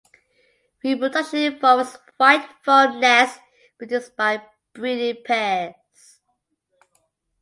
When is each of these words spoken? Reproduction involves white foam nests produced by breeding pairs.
Reproduction 0.83 1.53
involves 1.53 1.99
white 2.17 2.49
foam 2.63 2.99
nests 3.01 3.39
produced 3.77 4.15
by 4.15 4.41
breeding 4.73 5.23
pairs. 5.23 6.19